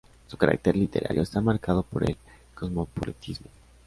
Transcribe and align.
Su 0.25 0.35
carácter 0.35 0.75
literario 0.75 1.21
está 1.21 1.41
marcado 1.41 1.83
por 1.83 2.03
el 2.03 2.17
cosmopolitismo. 2.55 3.45